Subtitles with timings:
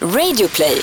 [0.00, 0.82] Radioplay.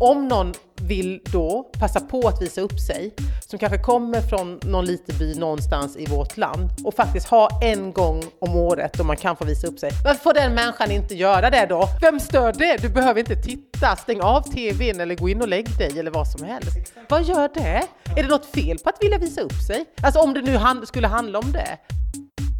[0.00, 3.14] Om någon vill då passa på att visa upp sig,
[3.46, 7.92] som kanske kommer från någon liten by någonstans i vårt land och faktiskt ha en
[7.92, 9.90] gång om året då man kan få visa upp sig.
[10.04, 11.88] Varför får den människan inte göra det då?
[12.00, 12.76] Vem stör det?
[12.82, 16.28] Du behöver inte titta, stäng av tvn eller gå in och lägg dig eller vad
[16.28, 16.92] som helst.
[17.08, 17.82] Vad gör det?
[18.16, 19.84] Är det något fel på att vilja visa upp sig?
[20.02, 21.78] Alltså om det nu hand skulle handla om det.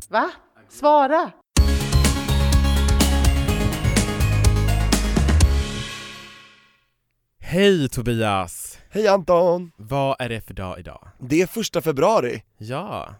[0.08, 0.30] Va?
[0.70, 1.30] Svara!
[7.50, 8.78] Hej Tobias!
[8.90, 9.72] Hej Anton!
[9.76, 11.08] Vad är det för dag idag?
[11.18, 13.14] Det är första februari, Ja,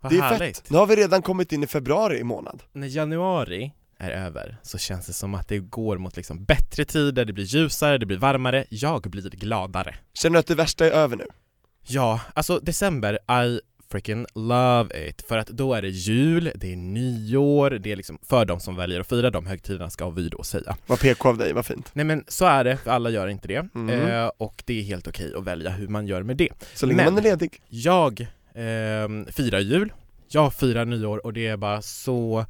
[0.00, 0.56] vad det är härligt!
[0.58, 0.70] fett!
[0.70, 5.06] Nu har vi redan kommit in i februari månad När januari är över så känns
[5.06, 8.64] det som att det går mot liksom bättre tider, det blir ljusare, det blir varmare,
[8.70, 9.94] jag blir gladare.
[10.14, 11.26] Känner du att det värsta är över nu?
[11.86, 13.60] Ja, alltså december, I
[13.90, 15.24] freaking love it.
[15.28, 18.76] För att då är det jul, det är nyår, det är liksom för de som
[18.76, 20.76] väljer att fira de högtiderna ska vi då säga.
[20.86, 23.48] Vad PK av dig, vad fint Nej men så är det, för alla gör inte
[23.48, 23.68] det.
[23.74, 23.90] Mm.
[24.08, 26.48] Eh, och det är helt okej att välja hur man gör med det.
[26.74, 29.92] Så länge Men- man är ledig Jag ehm, firar jul,
[30.28, 32.44] jag firar nyår och det är bara så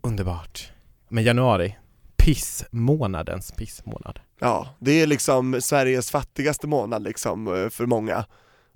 [0.00, 0.70] underbart.
[1.08, 1.76] Men januari,
[2.16, 4.20] pissmånadens pissmånad.
[4.40, 8.24] Ja, det är liksom Sveriges fattigaste månad liksom eh, för många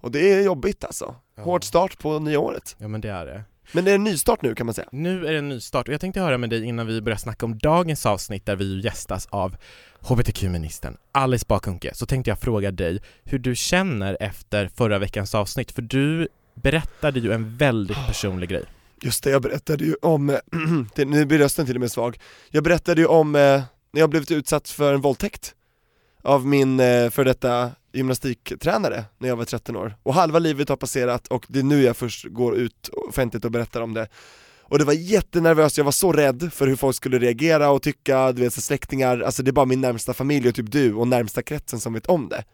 [0.00, 1.14] Och det är jobbigt alltså.
[1.41, 3.44] Hård start på nyåret Ja men det är det.
[3.72, 4.88] Men det är en nystart nu kan man säga.
[4.92, 7.16] Nu är det en ny start och jag tänkte höra med dig innan vi börjar
[7.16, 9.56] snacka om dagens avsnitt där vi ju gästas av
[10.00, 15.72] HBTQ-ministern Alice Bakunke, så tänkte jag fråga dig hur du känner efter förra veckans avsnitt,
[15.72, 18.64] för du berättade ju en väldigt personlig grej.
[19.02, 20.38] Just det, jag berättade ju om,
[20.96, 22.18] nu blir rösten till och med svag.
[22.50, 23.62] Jag berättade ju om eh,
[23.92, 25.55] när jag blivit utsatt för en våldtäkt
[26.22, 29.97] av min eh, för detta gymnastiktränare när jag var 13 år.
[30.02, 33.50] Och halva livet har passerat och det är nu jag först går ut offentligt och
[33.50, 34.08] berättar om det.
[34.62, 38.33] Och det var jättenervöst, jag var så rädd för hur folk skulle reagera och tycka,
[38.33, 41.08] du vet så släktingar, alltså det är bara min närmsta familj och typ du och
[41.08, 42.44] närmsta kretsen som vet om det.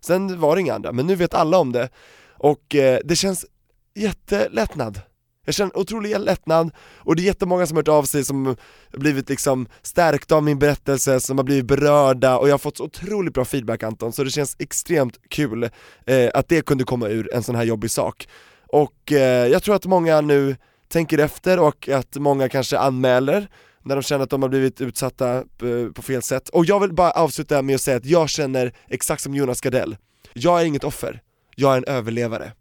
[0.00, 1.88] Sen var det inga andra, men nu vet alla om det.
[2.28, 3.46] Och eh, det känns
[3.94, 5.00] jättelättnad
[5.46, 8.56] jag känner otrolig lättnad och det är jättemånga som har hört av sig som har
[8.98, 12.84] blivit liksom stärkta av min berättelse, som har blivit berörda och jag har fått så
[12.84, 15.70] otroligt bra feedback Anton, så det känns extremt kul
[16.06, 18.28] eh, att det kunde komma ur en sån här jobbig sak.
[18.68, 20.56] Och eh, jag tror att många nu
[20.88, 23.48] tänker efter och att många kanske anmäler
[23.82, 26.48] när de känner att de har blivit utsatta eh, på fel sätt.
[26.48, 29.96] Och jag vill bara avsluta med att säga att jag känner exakt som Jonas Gardell,
[30.32, 31.22] jag är inget offer,
[31.56, 32.52] jag är en överlevare.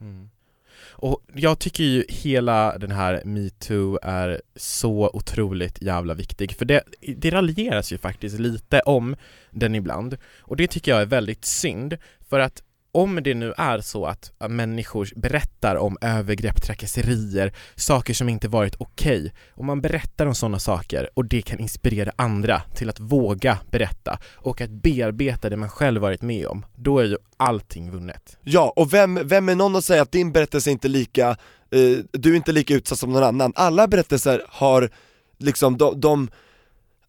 [0.00, 0.28] Mm.
[0.98, 6.82] Och jag tycker ju hela den här metoo är så otroligt jävla viktig, för det,
[7.16, 9.16] det raljeras ju faktiskt lite om
[9.50, 11.96] den ibland, och det tycker jag är väldigt synd,
[12.28, 12.62] för att
[12.96, 18.48] om det nu är så att äh, människor berättar om övergrepp, trakasserier, saker som inte
[18.48, 23.00] varit okej, och man berättar om sådana saker och det kan inspirera andra till att
[23.00, 27.90] våga berätta och att bearbeta det man själv varit med om, då är ju allting
[27.90, 28.38] vunnet.
[28.42, 31.28] Ja, och vem, vem är någon att säga att din berättelse är inte lika,
[31.70, 33.52] eh, du är inte lika utsatt som någon annan?
[33.56, 34.90] Alla berättelser har
[35.38, 36.30] liksom, de, de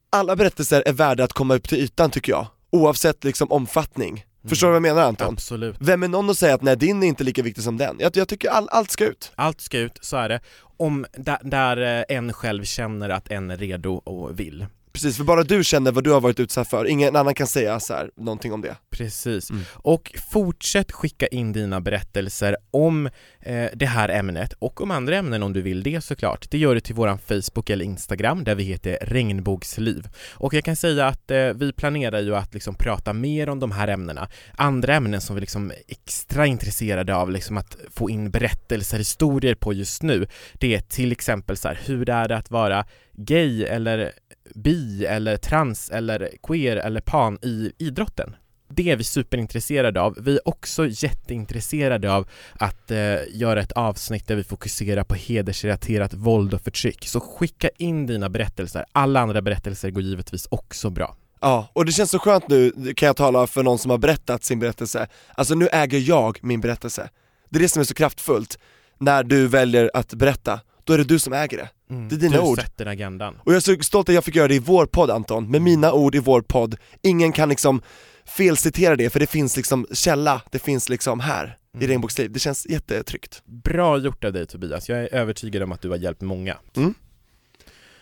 [0.10, 4.26] alla berättelser är värda att komma upp till ytan tycker jag, oavsett liksom omfattning.
[4.50, 5.34] Förstår du vad jag menar Anton?
[5.34, 5.76] Absolut.
[5.80, 7.96] Vem är någon att säga att nej din är inte lika viktig som den?
[8.00, 9.32] Jag, jag tycker all, allt ska ut.
[9.36, 10.40] Allt ska ut, så är det.
[10.78, 14.66] Om där, där eh, en själv känner att en är redo och vill.
[14.98, 17.80] Precis, för bara du känner vad du har varit utsatt för, ingen annan kan säga
[17.80, 18.76] så här, någonting om det.
[18.90, 19.50] Precis.
[19.50, 19.64] Mm.
[19.74, 23.06] Och fortsätt skicka in dina berättelser om
[23.40, 26.52] eh, det här ämnet och om andra ämnen om du vill det såklart.
[26.52, 30.08] Det gör du till våran Facebook eller Instagram där vi heter Regnbågsliv.
[30.34, 33.72] Och jag kan säga att eh, vi planerar ju att liksom prata mer om de
[33.72, 34.30] här ämnena.
[34.52, 39.56] Andra ämnen som vi liksom är extra intresserade av liksom att få in berättelser, historier
[39.56, 42.86] på just nu, det är till exempel så här, hur är det att vara
[43.18, 44.12] gay eller
[44.56, 48.36] bi eller trans eller queer eller pan i idrotten.
[48.70, 50.18] Det är vi superintresserade av.
[50.22, 56.14] Vi är också jätteintresserade av att eh, göra ett avsnitt där vi fokuserar på hedersrelaterat
[56.14, 57.08] våld och förtryck.
[57.08, 58.86] Så skicka in dina berättelser.
[58.92, 61.16] Alla andra berättelser går givetvis också bra.
[61.42, 64.44] Ja, och det känns så skönt nu, kan jag tala för någon som har berättat
[64.44, 67.10] sin berättelse, alltså nu äger jag min berättelse.
[67.50, 68.60] Det är det som är så kraftfullt,
[68.98, 71.70] när du väljer att berätta, då är det du som äger det.
[71.88, 72.46] Det är dina Mm.
[72.46, 72.60] du ord.
[72.62, 73.36] sätter agendan.
[73.44, 75.62] Och jag är så stolt att jag fick göra det i vår podd Anton, med
[75.62, 76.76] mina ord i vår podd.
[77.02, 77.82] Ingen kan liksom
[78.26, 81.88] felcitera det, för det finns liksom källa, det finns liksom här, i Mm.
[81.90, 82.32] Regnbågsliv.
[82.32, 83.42] Det känns jättetryggt.
[83.46, 84.90] Bra gjort av dig Tobias.
[84.90, 86.58] Jag är övertygad om att du har hjälpt många.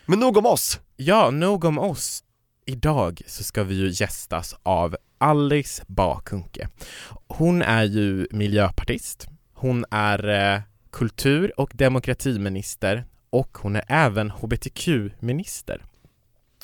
[0.06, 0.80] Men nog om oss!
[0.96, 2.24] Ja, nog om oss.
[2.66, 6.70] Idag så ska vi ju gästas av Alice Bakunke.
[7.28, 10.62] Hon är ju miljöpartist, hon är eh,
[10.92, 13.06] kultur och demokratiminister
[13.36, 15.82] och hon är även hbtq-minister.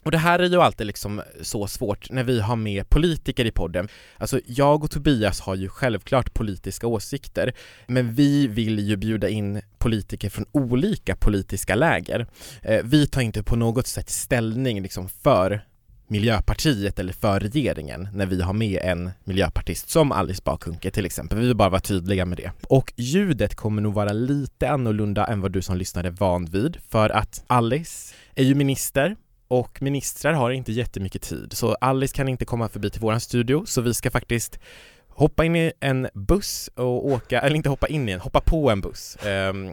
[0.03, 3.51] Och det här är ju alltid liksom så svårt när vi har med politiker i
[3.51, 3.87] podden.
[4.17, 7.53] Alltså jag och Tobias har ju självklart politiska åsikter,
[7.87, 12.27] men vi vill ju bjuda in politiker från olika politiska läger.
[12.61, 15.65] Eh, vi tar inte på något sätt ställning liksom för
[16.11, 21.37] Miljöpartiet eller för regeringen när vi har med en miljöpartist som Alice Bakunke till exempel.
[21.37, 22.51] Vi vill bara vara tydliga med det.
[22.67, 26.77] Och ljudet kommer nog vara lite annorlunda än vad du som lyssnar är van vid
[26.89, 29.15] för att Alice är ju minister
[29.47, 33.63] och ministrar har inte jättemycket tid så Alice kan inte komma förbi till våran studio
[33.65, 34.59] så vi ska faktiskt
[35.07, 38.69] hoppa in i en buss och åka, eller inte hoppa in i en, hoppa på
[38.69, 39.71] en buss ehm,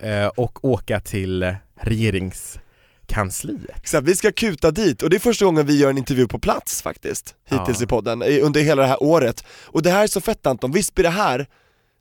[0.00, 2.58] eh, och åka till regerings
[3.08, 3.76] regeringskansliet.
[3.76, 6.38] Exakt, vi ska kuta dit och det är första gången vi gör en intervju på
[6.38, 7.84] plats faktiskt, hittills Ja.
[7.84, 9.44] i podden, under hela det här året.
[9.66, 11.46] Och det här är så fett Anton, visst blir det här,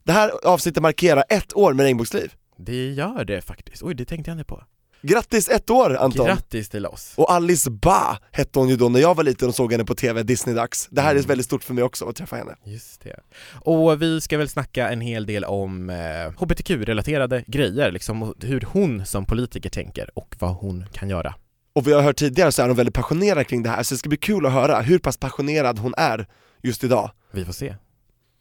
[0.03, 2.33] det här avsnittet markerar ett år med Regnbågsliv.
[2.57, 3.83] Det gör det faktiskt.
[3.83, 4.63] Oj, det tänkte jag inte på.
[5.07, 6.25] Grattis ett år Anton!
[6.25, 7.13] Grattis till oss!
[7.15, 9.95] Och Alice Ba hette hon ju då när jag var liten och såg henne på
[9.95, 10.87] TV, Disney-dags.
[10.91, 11.27] Det här är Mm.
[11.27, 12.55] väldigt stort för mig också att träffa henne.
[12.63, 13.19] Just det.
[13.61, 15.95] Och vi ska väl snacka en hel del om eh,
[16.37, 21.35] hbtq-relaterade grejer, liksom hur hon som politiker tänker och vad hon kan göra.
[21.75, 23.99] Och vi har hört tidigare så är hon väldigt passionerad kring det här, så det
[23.99, 26.27] ska bli kul att höra hur pass passionerad hon är
[26.63, 27.11] just idag.
[27.31, 27.75] Vi får se.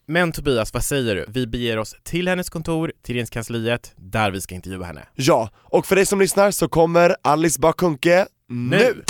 [0.08, 1.24] Men Tobias, vad säger du?
[1.28, 5.02] Vi beger oss till hennes kontor, till regeringskansliet, där vi ska intervjua henne.
[5.14, 8.76] Ja, och för dig som lyssnar så kommer Alice Bakunke nu!
[8.78, 9.02] Nu.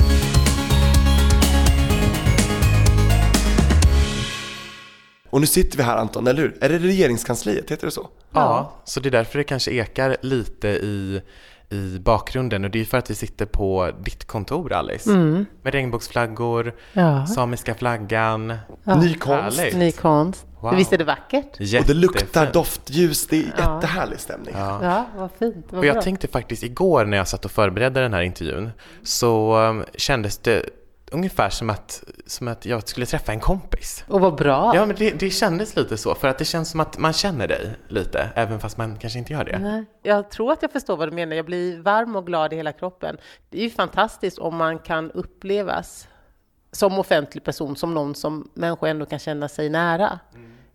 [5.30, 6.56] Och nu sitter vi här Anton, eller hur?
[6.60, 8.08] Är det regeringskansliet, heter det så?
[8.32, 11.22] Ja, så det är därför det kanske ekar lite i,
[11.70, 15.10] i bakgrunden och det är för att vi sitter på ditt kontor Alice.
[15.10, 15.46] Mm.
[15.62, 17.26] Med regnbågsflaggor, Ja.
[17.26, 18.54] samiska flaggan.
[18.84, 19.00] Ja.
[19.00, 19.62] Ny konst.
[19.74, 20.45] Ny konst.
[20.60, 20.74] Wow.
[20.74, 21.60] Visst är det vackert?
[21.60, 22.52] Och det luktar Jättefint.
[22.52, 23.74] doftljus, det är Ja.
[23.74, 24.54] jättehärlig stämning.
[24.58, 24.78] Ja.
[24.82, 25.66] Ja, vad fint.
[25.70, 26.02] Vad Och jag bra.
[26.02, 28.70] tänkte faktiskt igår när jag satt och förberedde den här intervjun
[29.02, 30.62] så um, kändes det
[31.12, 34.04] ungefär som att, som att jag skulle träffa en kompis.
[34.08, 34.72] Och vad bra.
[34.74, 37.48] Ja, men det, det kändes lite så, för att det känns som att man känner
[37.48, 39.58] dig lite, även fast man kanske inte gör det.
[39.58, 41.36] Nej, Jag tror att jag förstår vad du menar.
[41.36, 43.16] Jag blir varm och glad i hela kroppen.
[43.50, 46.08] Det är ju fantastiskt om man kan upplevas
[46.72, 50.18] som offentlig person, som någon som människor ändå kan känna sig nära.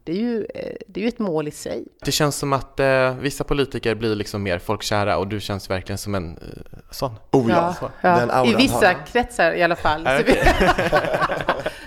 [0.04, 1.88] Det är ju, eh, det är ju ett mål i sig.
[2.06, 5.98] Det känns som att eh, vissa politiker blir liksom mer folkkära och du känns verkligen
[5.98, 7.12] som en eh, sån.
[7.32, 10.08] Oh ja, den auran I vissa har kretsar i alla fall.
[10.12, 10.22] Ja.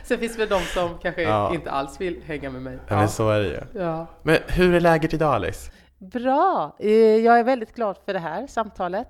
[0.05, 1.55] Sen finns det väl de som kanske Ja.
[1.55, 2.79] inte alls vill hänga med mig.
[2.89, 2.97] Ja.
[2.97, 3.81] Men så är det ju.
[3.81, 4.07] Ja.
[4.23, 5.71] Men hur är läget idag Alice?
[5.99, 6.77] Bra!
[6.79, 9.09] Eh, Jag är väldigt glad för det här samtalet.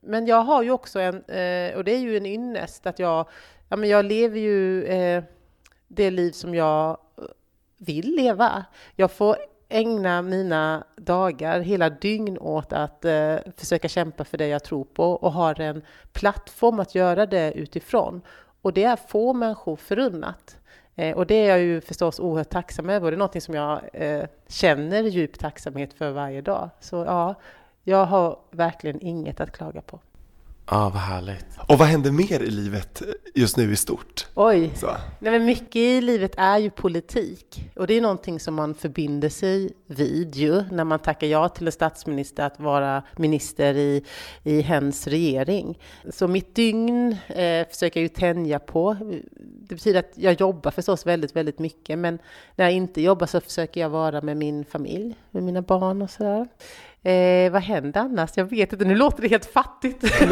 [0.00, 3.28] Men jag har ju också en, eh, och det är ju en ynnest, att jag,
[3.68, 4.84] ja men jag lever ju
[5.88, 6.98] det liv som jag
[7.76, 8.64] vill leva.
[8.96, 9.36] Jag får
[9.68, 15.12] ägna mina dagar, hela dygn åt att eh, försöka kämpa för det jag tror på
[15.12, 15.82] och har en
[16.12, 18.22] plattform att göra det utifrån.
[18.62, 20.56] Och det är få människor förunnat.
[20.94, 23.54] Eh, och det är jag ju förstås oerhört tacksam över och det är någonting som
[23.54, 26.70] jag eh, känner djup tacksamhet för varje dag.
[26.80, 27.34] Så ja,
[27.82, 29.98] jag har verkligen inget att klaga på.
[30.70, 31.46] Ja, vad härligt.
[31.68, 33.02] Och vad händer mer i livet
[33.34, 34.26] just nu i stort?
[34.34, 34.70] Oj!
[34.74, 34.86] Så.
[35.18, 39.28] Nej, men mycket i livet är ju politik och det är någonting som man förbinder
[39.28, 44.04] sig vid ju när man tackar ja till en statsminister att vara minister i,
[44.42, 45.78] i hens regering.
[46.10, 48.96] Så mitt dygn eh, försöker jag ju tänja på.
[49.40, 52.18] Det betyder att jag jobbar förstås väldigt, väldigt mycket men
[52.56, 56.10] när jag inte jobbar så försöker jag vara med min familj, med mina barn och
[56.10, 56.48] sådär.
[57.04, 58.30] Eh, vad händer annars?
[58.34, 60.00] Jag vet inte, nu låter det helt fattigt.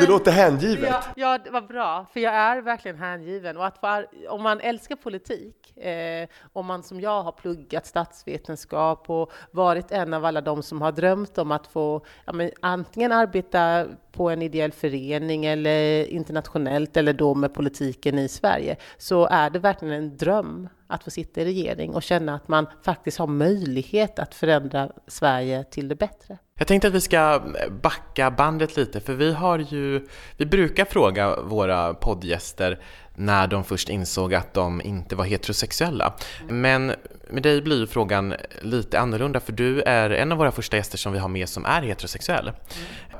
[0.00, 0.88] Det låter hängivet.
[0.90, 3.56] Ja, ja, det var bra, för jag är verkligen hängiven.
[3.56, 7.86] Och att få, ar- om man älskar politik, eh, om man som jag har pluggat
[7.86, 12.50] statsvetenskap och varit en av alla de som har drömt om att få ja, men,
[12.60, 19.26] antingen arbeta på en ideell förening eller internationellt eller då med politiken i Sverige, så
[19.26, 23.18] är det verkligen en dröm att få sitta i regering och känna att man faktiskt
[23.18, 26.38] har möjlighet att förändra Sverige till det bättre.
[26.58, 27.42] Jag tänkte att vi ska
[27.82, 32.80] backa bandet lite, för vi har ju, vi brukar fråga våra poddgäster
[33.14, 36.14] när de först insåg att de inte var heterosexuella.
[36.48, 36.92] Men
[37.30, 40.98] med dig blir ju frågan lite annorlunda, för du är en av våra första gäster
[40.98, 42.52] som vi har med som är heterosexuell.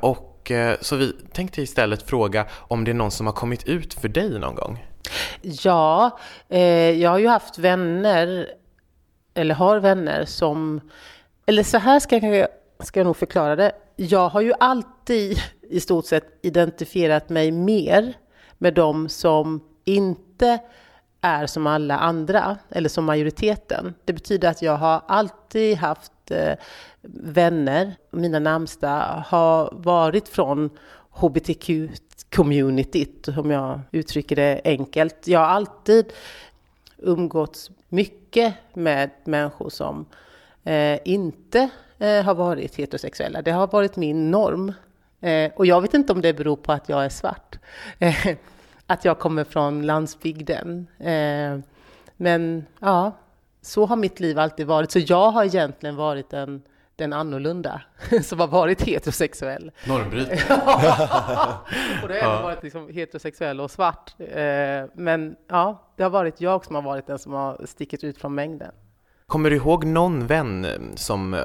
[0.00, 3.94] Och eh, så vi tänkte istället fråga om det är någon som har kommit ut
[3.94, 4.84] för dig någon gång?
[5.42, 8.50] Ja, eh, jag har ju haft vänner,
[9.34, 10.80] eller har vänner som,
[11.46, 12.48] eller så här ska jag,
[12.80, 13.72] ska jag nog förklara det.
[13.96, 15.38] Jag har ju alltid
[15.70, 18.14] i stort sett identifierat mig mer
[18.58, 20.58] med de som inte
[21.20, 23.94] är som alla andra, eller som majoriteten.
[24.04, 26.52] Det betyder att jag har alltid haft eh,
[27.12, 30.70] vänner, mina närmsta har varit från
[31.16, 35.28] hbtq-communityt, om jag uttrycker det enkelt.
[35.28, 36.12] Jag har alltid
[36.98, 40.06] umgåtts mycket med människor som
[40.64, 41.68] eh, inte
[41.98, 43.42] eh, har varit heterosexuella.
[43.42, 44.72] Det har varit min norm.
[45.20, 47.58] Eh, och jag vet inte om det beror på att jag är svart.
[47.98, 48.36] Eh,
[48.86, 50.86] att jag kommer från landsbygden.
[50.98, 51.58] Eh,
[52.16, 53.12] men ja,
[53.62, 54.90] så har mitt liv alltid varit.
[54.90, 56.62] Så jag har egentligen varit en
[56.96, 57.82] den annorlunda
[58.22, 59.70] som har varit heterosexuell.
[59.86, 60.36] Normbrytare.
[62.02, 62.42] och det har ja.
[62.42, 64.14] varit liksom heterosexuell och svart.
[64.18, 68.18] Eh, men ja, det har varit jag som har varit den som har stickit ut
[68.18, 68.72] från mängden.
[69.26, 71.40] Kommer du ihåg någon vän eh, som eh,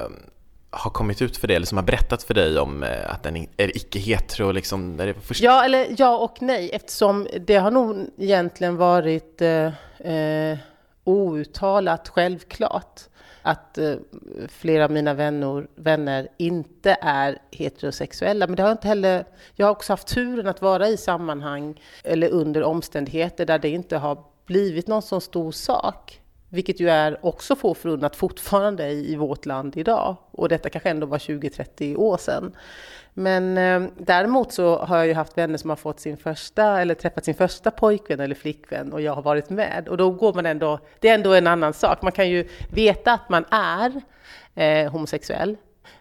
[0.70, 3.76] har kommit ut för dig eller som har berättat för dig om att den är
[3.76, 4.52] icke-hetero?
[4.52, 5.40] Liksom, är först...
[5.40, 10.58] Ja, eller ja och nej, eftersom det har nog egentligen varit eh,
[11.04, 13.00] outtalat självklart
[13.42, 13.94] att eh,
[14.48, 18.46] flera av mina vänner, vänner inte är heterosexuella.
[18.46, 22.28] Men det har inte heller, jag har också haft turen att vara i sammanhang eller
[22.28, 26.21] under omständigheter där det inte har blivit någon så stor sak.
[26.52, 30.16] Vilket ju är också få förunnat fortfarande i, vårt land idag.
[30.30, 32.56] Och detta kanske ändå var 20-30 år sedan.
[33.14, 36.94] Men eh, däremot så har jag ju haft vänner som har fått sin första eller
[36.94, 39.88] träffat sin första pojkvän eller flickvän och jag har varit med.
[39.88, 42.02] Och då går man ändå, det är ändå en annan sak.
[42.02, 44.00] Man kan ju veta att man är
[44.54, 45.56] eh, homosexuell.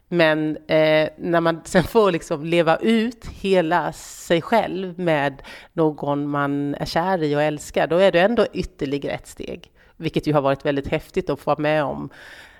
[0.08, 5.42] Men eh, när man sen får liksom leva ut hela sig själv med
[5.74, 9.72] någon man är kär i och älskar, då är det ändå ytterligare ett steg.
[10.02, 12.10] Vilket ju har varit väldigt häftigt att få vara med om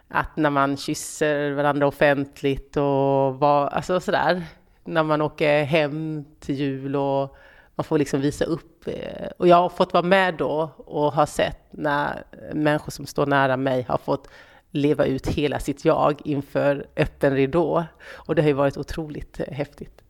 [0.08, 4.44] att när man kysser varandra offentligt och var, alltså sådär,
[4.84, 7.38] när man åker hem till jul och
[7.76, 8.88] man får liksom visa upp.
[8.88, 13.26] Eh, och jag har fått vara med då och har sett när människor som står
[13.26, 14.30] nära mig har fått
[14.72, 17.84] leva ut hela sitt jag inför öppen ridå.
[18.12, 20.01] Och det har ju varit otroligt eh, häftigt.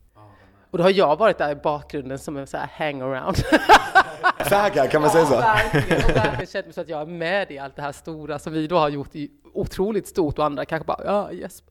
[0.72, 3.36] Och då har jag varit där i bakgrunden som en så här hangaround.
[4.38, 5.34] Fäga, kan man säga så?
[5.34, 6.04] Ja, verkligen.
[6.04, 8.52] Och verkligen känt mig så att jag är med i allt det här stora som
[8.52, 11.62] vi då har gjort i otroligt stort och andra kanske bara ja, yes.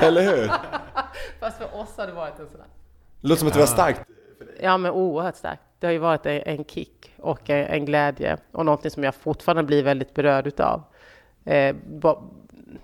[0.00, 0.46] Eller hur?
[1.40, 2.66] Fast för oss har det varit en sån där.
[3.20, 4.00] Låter som att det var starkt.
[4.60, 5.62] Ja, men oerhört starkt.
[5.78, 9.82] Det har ju varit en kick och en glädje och någonting som jag fortfarande blir
[9.82, 10.82] väldigt berörd utav.
[11.44, 11.76] Eh,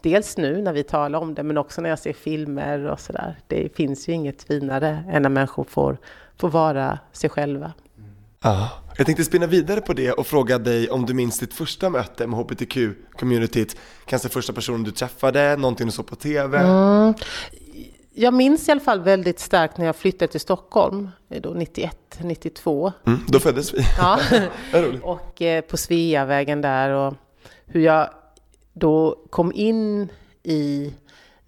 [0.03, 3.39] dels nu när vi talar om det, men också när jag ser filmer och sådär.
[3.47, 5.99] Det finns ju inget finare än när människor får,
[6.37, 7.73] får vara sig själva.
[8.43, 11.91] Ja, jag tänkte spinna vidare på det och fråga dig om du minns ditt första
[11.91, 13.77] möte med hbtq-communityt.
[14.05, 16.59] Kanske första personen du träffade, någonting du såg på TV?
[16.59, 17.15] Mm.
[18.15, 22.93] Jag minns i alla fall väldigt starkt när jag flyttade till Stockholm, då 91, 92.
[23.07, 23.85] Mm, då föddes vi.
[23.99, 24.21] Ja,
[25.03, 27.15] och eh, på Sveavägen där och
[27.67, 28.11] hur jag
[28.73, 30.09] då kom in
[30.43, 30.93] i,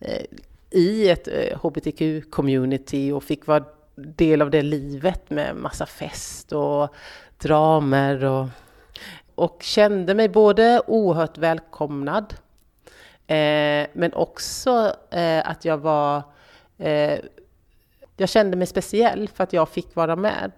[0.00, 0.25] eh,
[0.71, 3.64] i ett eh, hbtq-community och fick vara
[3.95, 6.88] del av det livet med massa fest och
[7.38, 8.49] dramer och,
[9.35, 12.35] och kände mig både oerhört välkomnad
[13.26, 16.23] eh, men också eh, att jag var
[16.79, 17.19] eh,
[18.17, 20.52] jag kände mig speciell för att jag fick vara med.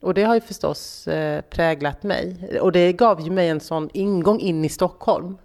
[0.00, 2.58] Och det har ju förstås eh, präglat mig.
[2.60, 5.38] Och det gav ju mig en sån ingång in i Stockholm.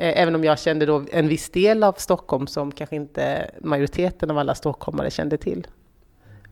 [0.00, 4.30] Eh, även om jag kände då en viss del av Stockholm som kanske inte majoriteten
[4.30, 5.66] av alla stockholmare kände till.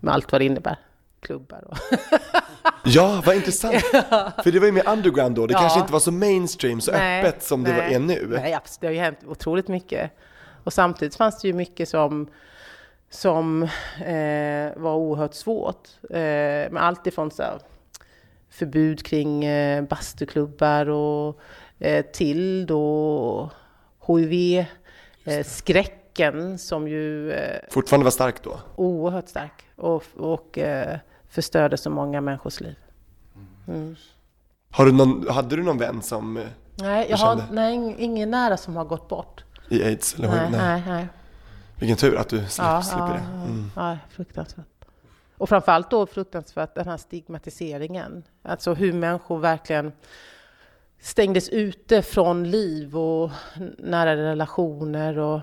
[0.01, 0.77] Med allt vad det innebär.
[1.21, 1.77] Klubbar och...
[2.85, 3.75] ja, vad intressant!
[4.45, 5.59] För det var ju mer underground då, det ja.
[5.59, 8.27] kanske inte var så mainstream, så nej, öppet som nej, det är nu.
[8.43, 8.81] Nej, absolut.
[8.81, 10.11] Det har ju hänt otroligt mycket.
[10.65, 12.29] Och samtidigt fanns det ju mycket som,
[13.11, 13.63] som
[14.07, 15.89] eh, var oerhört svårt.
[16.11, 16.19] Eh,
[16.71, 17.59] med allt ifrån så här,
[18.51, 21.41] förbud kring eh, bastuklubbar och
[22.13, 23.51] till då
[24.07, 27.33] HIV-skräcken eh, som ju...
[27.33, 28.61] Eh, Fortfarande var stark då?
[28.77, 30.59] Oerhört stark och, och
[31.29, 32.77] förstörde så många människors liv.
[33.69, 33.97] Mm.
[34.71, 36.45] Har du någon, hade du någon vän som
[36.75, 39.45] Nej, jag har nej, ingen nära som har gått bort.
[39.69, 40.15] I aids?
[40.15, 41.09] Eller nej, nej, nej.
[41.77, 43.51] Vilken tur att du ja, slipper ja, det.
[43.51, 43.71] Mm.
[43.77, 44.67] Ja, fruktansvärt.
[45.37, 48.23] Och framförallt då fruktansvärt den här stigmatiseringen.
[48.43, 49.93] Alltså hur människor verkligen
[51.01, 53.31] stängdes ute från liv och
[53.79, 55.41] nära relationer och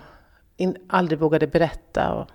[0.56, 2.12] in, aldrig vågade berätta.
[2.12, 2.28] Och,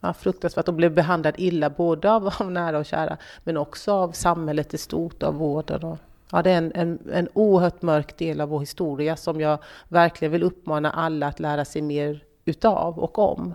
[0.00, 4.12] ja, fruktansvärt och blev behandlad illa både av, av nära och kära men också av
[4.12, 5.82] samhället i stort, av vården.
[5.82, 5.98] Och,
[6.30, 10.32] ja, det är en, en, en oerhört mörk del av vår historia som jag verkligen
[10.32, 13.54] vill uppmana alla att lära sig mer utav och om.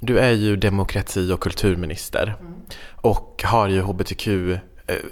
[0.00, 2.54] Du är ju demokrati och kulturminister mm.
[2.94, 4.28] och har ju hbtq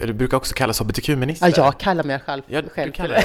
[0.00, 1.46] du brukar också kallas hbtq-minister.
[1.46, 3.22] Ja, jag kallar mig själv, ja, själv du kallar det.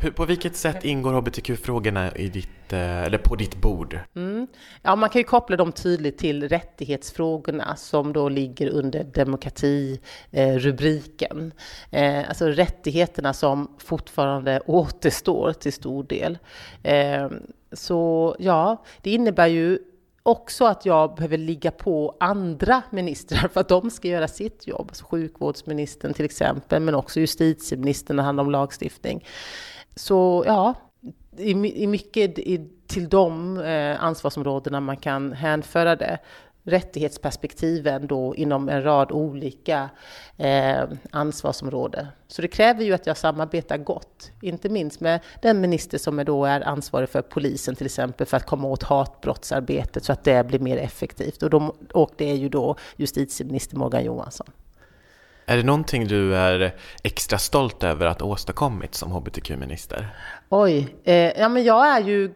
[0.00, 3.98] Hur, på vilket sätt ingår hbtq-frågorna i ditt, eller på ditt bord?
[4.16, 4.46] Mm.
[4.82, 11.52] Ja, man kan ju koppla dem tydligt till rättighetsfrågorna som då ligger under demokratirubriken.
[11.90, 16.38] Eh, alltså rättigheterna som fortfarande återstår till stor del.
[16.82, 17.28] Eh,
[17.72, 19.78] så ja, det innebär ju
[20.28, 24.86] också att jag behöver ligga på andra ministrar för att de ska göra sitt jobb.
[24.88, 29.24] Alltså sjukvårdsministern till exempel, men också justitieministern när det handlar om lagstiftning.
[29.96, 30.74] Så ja,
[31.36, 31.50] i,
[31.82, 36.18] i mycket i, till de eh, ansvarsområdena man kan hänföra det
[36.68, 39.90] rättighetsperspektiven då inom en rad olika
[40.36, 42.06] eh, ansvarsområden.
[42.28, 46.24] Så det kräver ju att jag samarbetar gott, inte minst med den minister som är
[46.24, 50.46] då är ansvarig för polisen till exempel, för att komma åt hatbrottsarbetet så att det
[50.46, 51.42] blir mer effektivt.
[51.42, 54.46] Och, de, och det är ju då justitieminister Morgan Johansson.
[55.46, 60.08] Är det någonting du är extra stolt över att ha åstadkommit som hbtq-minister?
[60.48, 62.34] Oj, eh, ja men jag är ju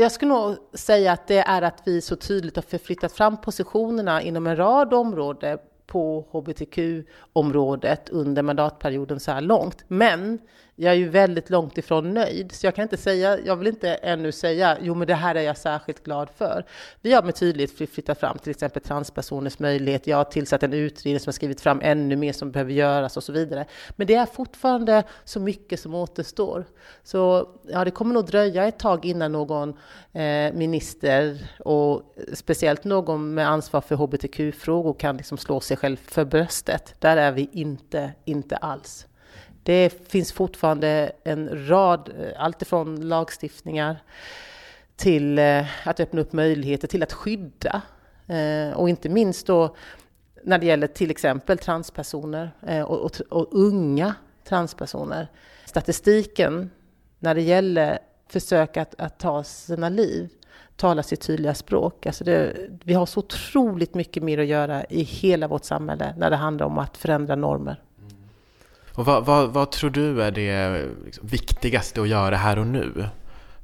[0.00, 4.22] jag skulle nog säga att det är att vi så tydligt har förflyttat fram positionerna
[4.22, 9.84] inom en rad områden på hbtq-området under mandatperioden så här långt.
[9.88, 10.38] Men
[10.78, 13.94] jag är ju väldigt långt ifrån nöjd, så jag kan inte säga, jag vill inte
[13.94, 16.64] ännu säga, jo men det här är jag särskilt glad för.
[17.00, 21.20] Vi har med tydlighet flyttat fram till exempel transpersoners möjlighet, jag har tillsatt en utredning
[21.20, 23.66] som har skrivit fram ännu mer som behöver göras och så vidare.
[23.96, 26.64] Men det är fortfarande så mycket som återstår.
[27.02, 29.68] Så ja, det kommer nog dröja ett tag innan någon
[30.12, 36.24] eh, minister och speciellt någon med ansvar för hbtq-frågor kan liksom slå sig själv för
[36.24, 36.94] bröstet.
[36.98, 39.06] Där är vi inte, inte alls.
[39.66, 43.96] Det finns fortfarande en rad, eh, alltifrån lagstiftningar
[44.96, 47.82] till eh, att öppna upp möjligheter till att skydda.
[48.26, 49.76] Eh, och inte minst då
[50.44, 52.50] när det gäller till exempel transpersoner
[52.86, 55.28] och, och, och unga transpersoner.
[55.64, 56.70] Statistiken
[57.18, 60.28] när det gäller försök att, att ta sina liv
[60.76, 62.06] talar sitt tydliga språk.
[62.06, 66.30] Alltså det, vi har så otroligt mycket mer att göra i hela vårt samhälle när
[66.30, 67.82] det handlar om att förändra normer.
[68.96, 73.08] Och vad, vad, vad tror du är det liksom viktigaste att göra här och nu?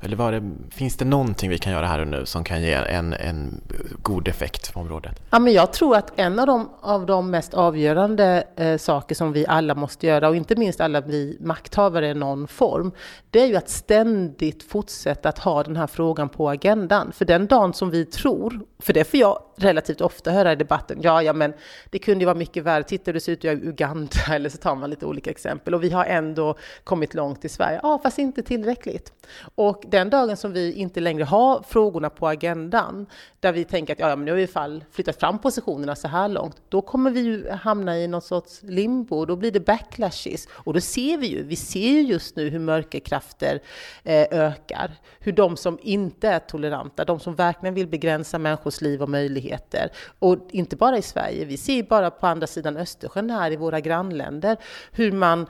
[0.04, 2.72] Eller var det, finns det någonting vi kan göra här och nu som kan ge
[2.72, 3.60] en, en
[4.02, 5.22] god effekt på området?
[5.30, 9.32] Ja, men jag tror att en av de, av de mest avgörande eh, saker som
[9.32, 12.92] vi alla måste göra, och inte minst alla vi makthavare i någon form,
[13.30, 17.12] det är ju att ständigt fortsätta att ha den här frågan på agendan.
[17.12, 20.98] För den dagen som vi tror, för det får jag relativt ofta höra i debatten,
[21.02, 21.52] ja, ja, men
[21.90, 24.58] det kunde ju vara mycket värre, titta hur det ser ut i Uganda, eller så
[24.58, 27.80] tar man lite olika exempel, och vi har ändå kommit långt i Sverige.
[27.82, 29.12] Ja, fast inte tillräckligt.
[29.54, 33.06] Och den dagen som vi inte längre har frågorna på agendan,
[33.40, 36.08] där vi tänker att ja, men nu har vi i fall flyttat fram positionerna så
[36.08, 40.48] här långt, då kommer vi ju hamna i någon sorts limbo, då blir det backlashes.
[40.52, 43.60] Och då ser vi ju, vi ser ju just nu hur mörkerkrafter
[44.04, 49.02] eh, ökar, hur de som inte är toleranta, de som verkligen vill begränsa människors liv
[49.02, 53.50] och möjligheter, och inte bara i Sverige, vi ser bara på andra sidan Östersjön här
[53.50, 54.56] i våra grannländer,
[54.92, 55.46] hur man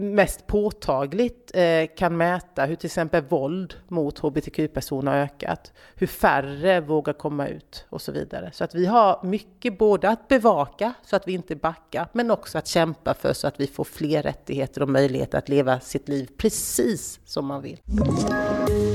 [0.00, 6.80] mest påtagligt eh, kan mäta hur till exempel våld mot hbtq-personer har ökat, hur färre
[6.80, 8.50] vågar komma ut och så vidare.
[8.52, 12.58] Så att vi har mycket både att bevaka så att vi inte backar, men också
[12.58, 16.28] att kämpa för så att vi får fler rättigheter och möjligheter att leva sitt liv
[16.36, 17.80] precis som man vill.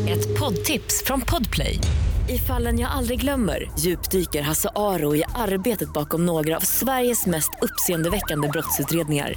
[0.09, 1.79] Ett poddtips från Podplay.
[2.29, 7.51] I fallen jag aldrig glömmer djupdyker Hasse Aro i arbetet bakom några av Sveriges mest
[7.61, 9.33] uppseendeväckande brottsutredningar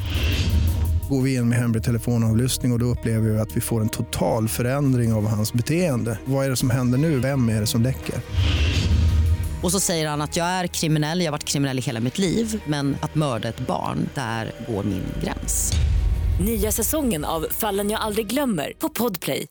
[1.09, 3.89] går vi in med hemlig telefonavlyssning och, och då upplever vi att vi får en
[3.89, 6.19] total förändring av hans beteende.
[6.25, 7.19] Vad är det som händer nu?
[7.19, 8.15] Vem är det som läcker?
[9.63, 12.19] Och så säger han att jag är kriminell, jag har varit kriminell i hela mitt
[12.19, 15.73] liv men att mörda ett barn, där går min gräns.
[16.41, 19.47] Nya säsongen av Fallen jag aldrig glömmer på Podplay.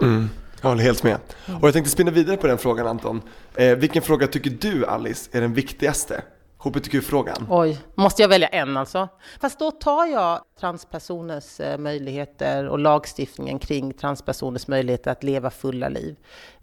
[0.00, 0.28] Mm.
[0.60, 1.18] Jag håller helt med.
[1.60, 3.20] Och jag tänkte spinna vidare på den frågan Anton.
[3.54, 6.22] Eh, vilken fråga tycker du Alice är den viktigaste
[6.66, 7.46] HBTQ-frågan.
[7.50, 9.08] Oj, måste jag välja en alltså?
[9.40, 15.88] Fast då tar jag transpersoners eh, möjligheter och lagstiftningen kring transpersoners möjligheter att leva fulla
[15.88, 16.16] liv.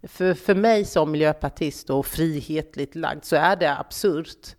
[0.04, 4.56] För, för mig som miljöpartist och frihetligt lagd så är det absurt.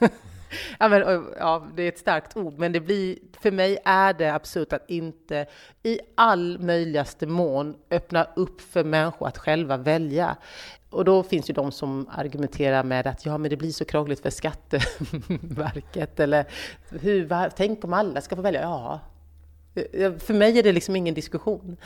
[0.78, 4.34] ja, men, ja, det är ett starkt ord, men det blir, för mig är det
[4.34, 5.46] absurt att inte
[5.82, 10.36] i all möjligaste mån öppna upp för människor att själva välja.
[10.90, 14.20] Och då finns ju de som argumenterar med att ja, men det blir så krångligt
[14.20, 16.44] för Skatteverket eller
[16.90, 18.60] hur, tänk om alla ska få välja?
[18.60, 19.00] Ja,
[20.18, 21.76] för mig är det liksom ingen diskussion.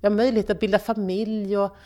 [0.00, 1.76] Jag har möjlighet att bilda familj och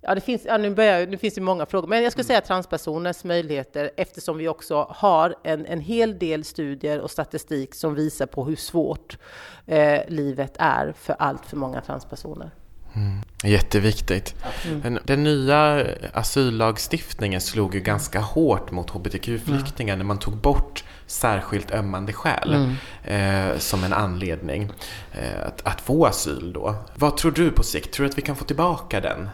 [0.00, 2.40] Ja, det finns, ja, nu, börjar, nu finns det många frågor, men jag skulle säga
[2.40, 8.26] transpersoners möjligheter eftersom vi också har en, en hel del studier och statistik som visar
[8.26, 9.18] på hur svårt
[9.66, 12.50] eh, livet är för allt för många transpersoner.
[12.94, 13.22] Mm.
[13.44, 14.34] Jätteviktigt.
[14.64, 14.80] Mm.
[14.80, 21.74] Den, den, nya asyllagstiftningen slog ju ganska hårt mot hbtq-flyktingar när man tog bort särskilt
[21.74, 23.52] ömmande skäl mm.
[23.52, 24.72] eh, som en anledning
[25.12, 26.74] eh, att, att, få asyl då.
[26.94, 27.92] Vad tror du på sikt?
[27.92, 29.28] Tror du att vi kan få tillbaka den?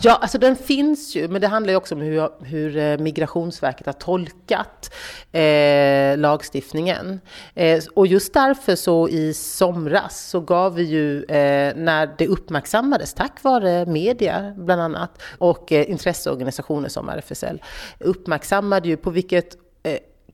[0.00, 3.86] Ja, alltså den finns ju, men det handlar ju också om hur, hur eh, Migrationsverket
[3.86, 4.94] har tolkat
[5.32, 7.20] eh, lagstiftningen.
[7.54, 13.14] Eh, och just därför så i somras så gav vi ju, eh, när det uppmärksammades,
[13.14, 17.62] tack vare media bland annat, och intresseorganisationer som RFSL,
[17.98, 19.56] uppmärksammade ju på vilket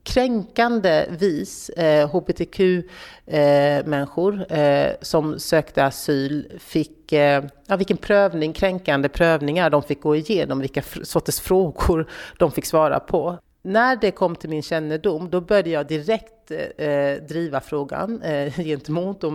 [0.03, 9.09] kränkande vis eh, hbtq-människor eh, eh, som sökte asyl fick, eh, ja, vilken prövning, kränkande
[9.09, 13.37] prövningar de fick gå igenom, vilka sorters frågor de fick svara på.
[13.67, 19.23] När det kom till min kännedom, då började jag direkt eh, driva frågan eh, gentemot
[19.23, 19.31] eh,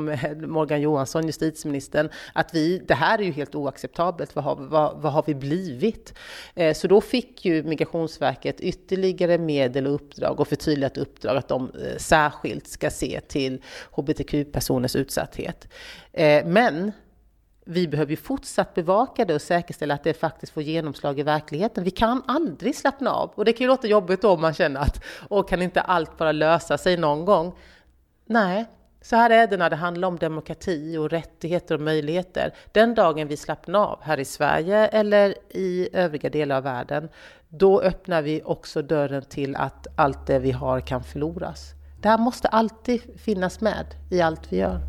[0.47, 5.12] Morgan Johansson, justitieministern, att vi, det här är ju helt oacceptabelt, vad har, vad, vad
[5.12, 6.14] har vi blivit?
[6.55, 11.64] Eh, så då fick ju Migrationsverket ytterligare medel och uppdrag och förtydligat uppdrag att de
[11.64, 15.68] eh, särskilt ska se till hbtq-personers utsatthet.
[16.12, 16.92] Eh, men
[17.64, 21.85] vi behöver ju fortsatt bevaka det och säkerställa att det faktiskt får genomslag i verkligheten.
[21.85, 23.31] Vi kan aldrig slappna av.
[23.35, 26.18] Och det kan ju låta jobbigt då om man känner att, och kan inte allt
[26.18, 27.55] bara lösa sig någon gång?
[28.27, 28.66] Nej,
[29.03, 32.55] så här är det när det handlar om demokrati och rättigheter och möjligheter.
[32.72, 37.09] Den dagen vi slappnar av här i Sverige eller i övriga delar av världen,
[37.48, 41.75] då öppnar vi också dörren till att allt det vi har kan förloras.
[42.01, 44.81] Det här måste alltid finnas med i allt vi gör.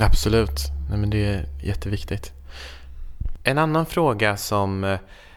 [0.00, 2.32] Absolut, Nej, men det är jätteviktigt.
[3.44, 4.84] En annan fråga som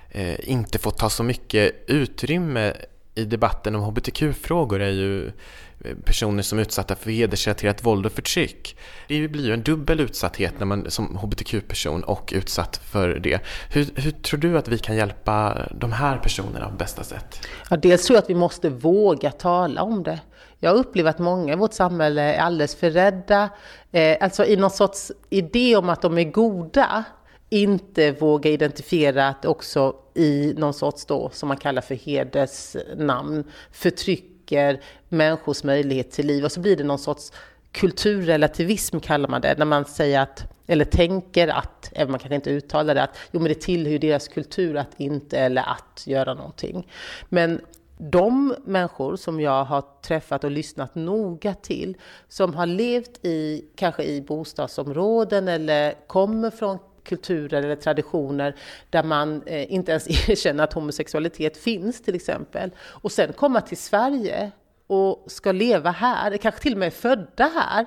[0.09, 2.73] eh, inte får ta så mycket utrymme
[3.15, 8.11] i debatten om hbtq-frågor är ju eh, personer som är utsatta för hedersrelaterat våld och
[8.11, 8.77] förtryck.
[9.07, 13.39] Det blir ju en dubbel utsatthet när man som hbtq-person och utsatt för det.
[13.69, 17.47] Hur, hur, tror du att vi kan hjälpa de här personerna på bästa sätt?
[17.69, 20.19] Ja, dels tror jag att vi måste våga tala om det.
[20.63, 23.49] Jag upplever att många i vårt samhälle är alldeles för rädda,
[23.91, 27.03] eh, alltså i någon sorts idé om att de är goda,
[27.49, 34.81] inte våga identifiera att också i någon sorts då, som man kallar för hedersnamn, förtrycker
[35.09, 36.45] människors möjlighet till liv.
[36.45, 37.31] Och så blir det någon sorts
[37.71, 42.35] kulturrelativism kallar man det, när man säger att, eller tänker att, även om man kanske
[42.35, 46.03] inte uttalar det, att jo men det tillhör ju deras kultur att inte eller att
[46.07, 46.87] göra någonting.
[47.29, 47.61] Men
[48.03, 54.03] de människor som jag har träffat och lyssnat noga till, som har levt i, kanske
[54.03, 58.55] i bostadsområden eller kommer från kulturer eller traditioner
[58.89, 62.71] där man eh, inte ens erkänner att homosexualitet finns till exempel.
[62.79, 64.51] Och sen komma till Sverige
[64.87, 67.85] och ska leva här, kanske till och med är födda här,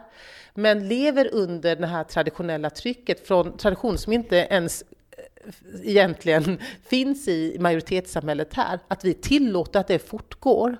[0.54, 4.84] men lever under det här traditionella trycket från traditioner som inte ens
[5.82, 10.76] egentligen finns i majoritetssamhället här, att vi tillåter att det fortgår,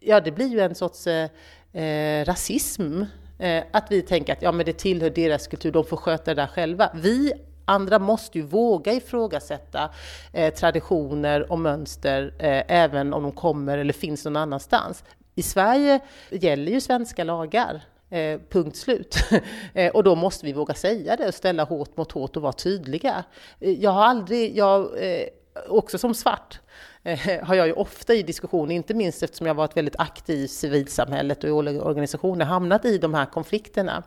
[0.00, 1.30] ja det blir ju en sorts eh,
[1.72, 3.02] eh, rasism.
[3.38, 6.42] Eh, att vi tänker att ja, men det tillhör deras kultur, de får sköta det
[6.42, 6.90] där själva.
[6.94, 7.32] Vi
[7.64, 9.90] andra måste ju våga ifrågasätta
[10.32, 15.04] eh, traditioner och mönster, eh, även om de kommer eller finns någon annanstans.
[15.34, 16.00] I Sverige
[16.30, 17.82] gäller ju svenska lagar.
[18.14, 19.16] Eh, punkt slut.
[19.74, 22.52] eh, och då måste vi våga säga det och ställa hårt mot hårt och vara
[22.52, 23.24] tydliga.
[23.60, 25.26] Eh, jag har aldrig, jag, eh,
[25.68, 26.60] också som svart,
[27.02, 30.48] eh, har jag ju ofta i diskussioner, inte minst eftersom jag varit väldigt aktiv i
[30.48, 34.02] civilsamhället och i olika organisationer, hamnat i de här konflikterna.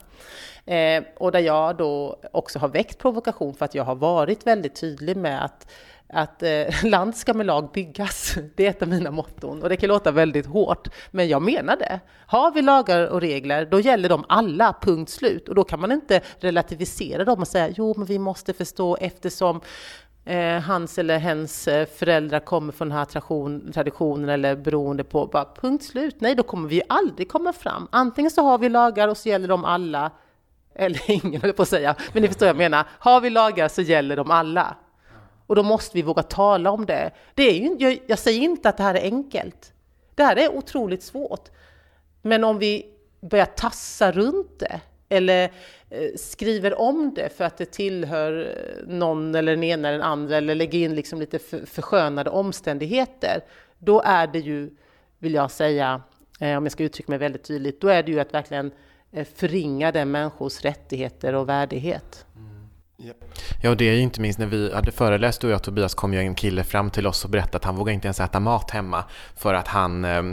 [0.68, 4.76] Eh, och där jag då också har väckt provokation för att jag har varit väldigt
[4.76, 5.68] tydlig med att
[6.10, 8.38] att eh, land ska med lag byggas.
[8.56, 11.78] Det är ett av mina motton och det kan låta väldigt hårt, men jag menar
[11.78, 12.00] det.
[12.26, 15.50] Har vi lagar och regler, då gäller de alla, punkt slut.
[15.50, 19.62] Och då kan man inte relativisera dem och säga jo, men vi måste förstå eftersom
[20.26, 25.26] eh, hans eller hens eh, föräldrar kommer från den här tradition, traditionen eller beroende på,
[25.26, 26.16] bara punkt slut.
[26.20, 27.88] Nej, då kommer vi aldrig komma fram.
[27.92, 30.12] Antingen så har vi lagar och så gäller de alla,
[30.78, 32.86] eller ingen höll på att säga, men ni förstår vad jag menar.
[33.00, 34.76] Har vi lagar så gäller de alla.
[35.48, 37.12] Och då måste vi våga tala om det.
[37.34, 39.74] det är ju, jag, jag säger inte att det här är enkelt.
[40.16, 41.50] Det här är otroligt svårt.
[42.22, 42.86] Men om vi
[43.22, 45.44] börjar tassa runt det eller
[45.90, 50.08] eh, skriver om det för att det tillhör eh, någon eller den ena eller den
[50.08, 53.42] andra eller lägger in liksom lite förskönade omständigheter,
[53.80, 54.70] då är det ju,
[55.20, 56.02] vill jag säga,
[56.40, 58.72] eh, om jag ska uttrycka mig väldigt tydligt, då är det ju att verkligen
[59.12, 62.26] eh, förringa den människors rättigheter och värdighet.
[62.36, 62.48] Mm.
[63.62, 65.94] Ja, och det är ju inte minst när vi hade föreläst, du och jag Tobias,
[65.94, 68.40] kom ju en kille fram till oss och berättade att han vågar inte ens äta
[68.40, 69.04] mat hemma
[69.36, 70.24] för att han eh,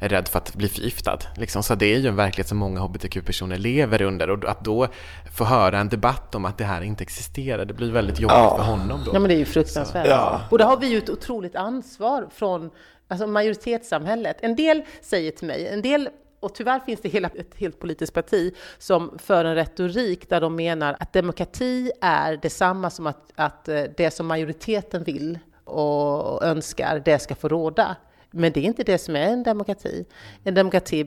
[0.00, 1.18] är rädd för att bli förgiftad.
[1.36, 1.62] Liksom.
[1.62, 4.88] Så det är ju en verklighet som många hbtq-personer lever under och att då
[5.36, 8.56] få höra en debatt om att det här inte existerar, det blir väldigt jobbigt Ja.
[8.56, 9.10] för honom då.
[9.14, 10.06] Ja men det är ju fruktansvärt.
[10.08, 10.40] Ja.
[10.50, 12.70] Och där har vi ju ett otroligt ansvar från
[13.08, 14.36] alltså majoritetssamhället.
[14.40, 16.08] En del säger till mig, en del
[16.42, 20.56] och tyvärr finns det hela, ett helt politiskt parti som för en retorik där de
[20.56, 27.02] menar att demokrati är detsamma som att, att eh, det som majoriteten vill och önskar,
[27.04, 27.96] det ska få råda.
[28.30, 30.04] Men det är inte det som är en demokrati.
[30.44, 31.06] En demokrati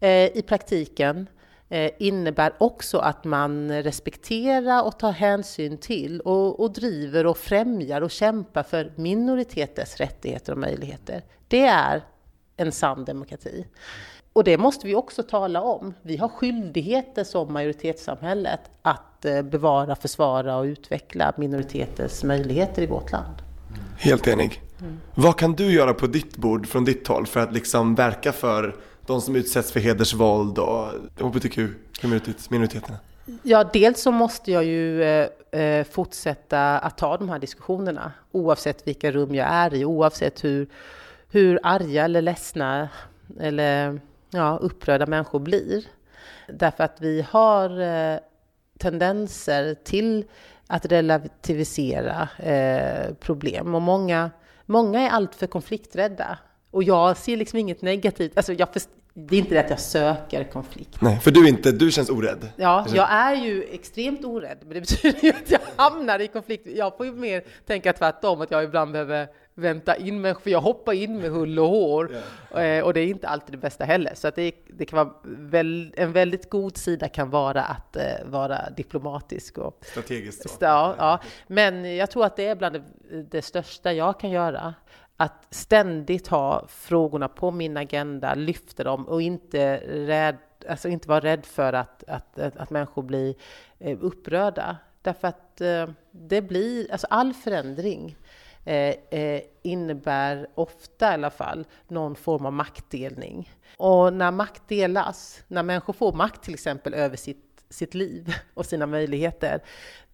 [0.00, 1.26] eh, i praktiken
[1.68, 8.00] eh, innebär också att man respekterar och tar hänsyn till och, och driver och främjar
[8.00, 11.22] och kämpar för minoriteters rättigheter och möjligheter.
[11.48, 12.02] Det är
[12.58, 13.66] en sann demokrati.
[14.32, 15.94] Och det måste vi också tala om.
[16.02, 23.12] Vi har skyldigheter som majoritetssamhället att eh, bevara, försvara och utveckla minoriteters möjligheter i vårt
[23.12, 23.34] land.
[23.98, 24.62] Helt enig.
[25.14, 28.76] Vad kan du göra på ditt bord från ditt håll för att liksom verka för
[29.06, 30.86] de som utsätts för hedersvåld och
[31.18, 32.96] hbtq-minoriteterna?
[33.42, 35.28] Ja, dels så måste jag ju eh,
[35.60, 40.68] eh, fortsätta att ta de här diskussionerna oavsett vilka rum jag är i, oavsett hur,
[41.30, 42.88] hur arga eller ledsna
[43.40, 45.84] eller ja, upprörda människor blir.
[46.48, 48.18] Därför att vi har eh,
[48.78, 50.24] tendenser till
[50.66, 54.30] att relativisera eh, problem och många,
[54.66, 56.38] många är alltför konflikträdda.
[56.70, 59.80] Och jag ser liksom inget negativt, alltså jag först- det är inte det att jag
[59.80, 61.00] söker konflikt.
[61.00, 62.48] Nej, för du inte, du känns orädd.
[62.56, 66.66] Ja, jag är ju extremt orädd, men det betyder ju att jag hamnar i konflikt.
[66.66, 70.60] Jag får ju mer tänka tvärtom, att jag ibland behöver vänta in mig, för jag
[70.60, 72.16] hoppar in med hull och hår.
[72.54, 74.14] Eh, Och det är inte alltid det bästa heller.
[74.14, 78.02] Så att det, det kan vara väl, en väldigt god sida kan vara att eh,
[78.24, 80.56] vara diplomatisk och Strategiskt så.
[80.60, 84.74] Ja, ja, men jag tror att det är bland det, det största jag kan göra.
[85.16, 90.36] Att ständigt ha frågorna på min agenda, lyfta dem och inte, rädd,
[90.68, 93.34] alltså inte vara rädd för att, att, att, att människor blir
[93.78, 94.76] eh, upprörda.
[95.02, 98.16] Därför att eh, det blir, alltså all förändring
[98.68, 103.50] Eh, eh, innebär ofta i alla fall någon form av maktdelning.
[103.76, 108.66] Och när makt delas, när människor får makt till exempel över sitt, sitt liv och
[108.66, 109.62] sina möjligheter,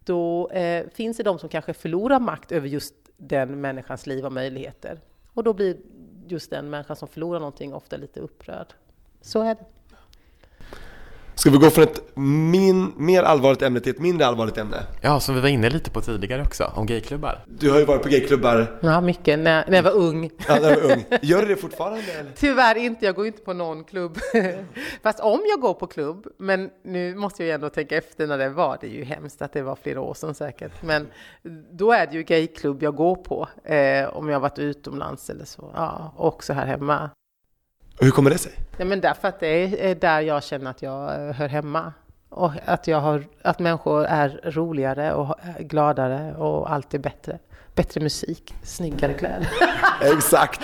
[0.03, 4.33] då eh, finns det de som kanske förlorar makt över just den människans liv och
[4.33, 4.99] möjligheter.
[5.33, 5.77] Och då blir
[6.27, 8.73] just den människan som förlorar någonting ofta lite upprörd.
[9.21, 9.65] Så är det.
[11.37, 14.77] Ska vi gå från ett min, mer allvarligt ämne till ett mindre allvarligt ämne?
[15.01, 17.43] Ja, som vi var inne lite på tidigare också, om gayklubbar.
[17.47, 19.39] Du har ju varit på gayklubbar Ja, mycket.
[19.39, 20.31] När, när jag var ung.
[20.47, 21.05] ja, när du var ung.
[21.21, 22.31] Gör du det fortfarande eller?
[22.35, 24.17] Tyvärr inte, jag går inte på någon klubb.
[25.03, 28.37] Fast om jag går på klubb, men nu måste jag ju ändå tänka efter när
[28.37, 31.07] det var, det är ju hemskt att det var flera år sedan säkert, men
[31.71, 35.45] då är det ju gayklubb jag går på, eh, om jag har varit utomlands eller
[35.45, 37.09] så, ja, och också här hemma.
[37.99, 38.51] Hur kommer det sig?
[38.77, 41.93] Ja, men därför att det är där jag känner att jag eh, hör hemma.
[42.29, 47.39] Och att, jag har, att människor är roligare och är gladare och allt är bättre.
[47.75, 49.49] Bättre musik, snyggare kläder.
[50.01, 50.61] Exakt,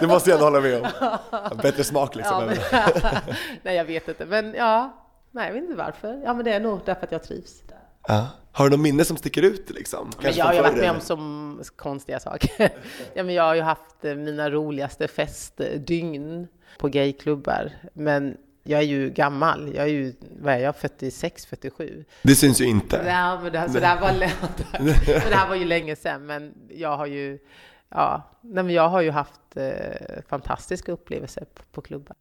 [0.00, 1.58] det måste jag ändå hålla med om.
[1.62, 2.48] Bättre smak liksom.
[2.72, 3.16] Ja, men,
[3.62, 4.26] nej, jag vet inte.
[4.26, 6.20] Men ja, nej, jag vet inte varför.
[6.24, 7.78] Ja, men det är nog därför att jag trivs där.
[8.08, 8.26] Ja.
[8.52, 10.10] Har du något minne som sticker ut liksom?
[10.22, 12.50] Men jag har ju varit med om som konstiga saker.
[13.14, 17.72] ja, men jag har ju haft eh, mina roligaste festdygn på gayklubbar.
[17.92, 19.74] Men jag är ju gammal.
[19.74, 22.04] Jag är ju, vad är jag, 46, 47.
[22.22, 23.02] Det syns ju inte.
[23.06, 24.12] Ja, men det, här, så det, här var,
[24.84, 27.38] men det här var ju länge sedan, men jag har ju,
[27.88, 32.16] ja, nej, men jag har ju haft eh, fantastiska upplevelser på, på klubbar.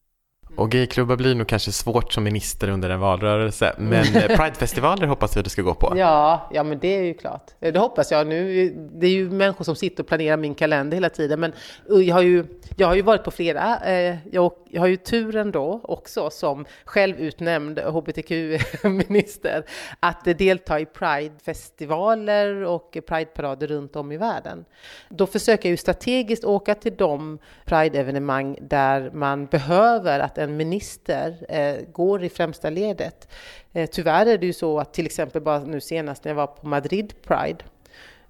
[0.55, 5.35] Och gayklubbar blir nog kanske svårt som minister under en valrörelse, men eh, Pridefestivaler hoppas
[5.35, 5.93] vi att du ska gå på.
[5.97, 7.51] Ja, ja, men det är ju klart.
[7.59, 8.27] Det hoppas jag.
[8.27, 11.53] Nu, det är ju människor som sitter och planerar min kalender hela tiden, men
[11.87, 13.79] jag har ju, jag har ju varit på flera.
[13.79, 19.63] Eh, jag, jag har ju turen då också som självutnämnd hbtq-minister
[19.99, 24.65] att delta i Pride-festivaler och Pride-parader runt om i världen.
[25.09, 31.45] Då försöker jag ju strategiskt åka till de Pride-evenemang där man behöver att en minister
[31.49, 33.27] eh, går i främsta ledet.
[33.73, 36.47] Eh, tyvärr är det ju så att till exempel bara nu senast när jag var
[36.47, 37.63] på Madrid Pride,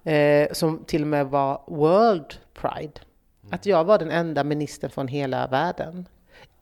[0.04, 3.02] eh, som till och med var World Pride,
[3.52, 6.08] att jag var den enda ministern från hela världen.